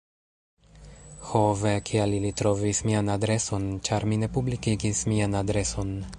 [1.27, 3.69] Ho ve, kial ili trovis mian adreson?
[3.91, 5.97] ĉar mi ne publikigis mian adreson.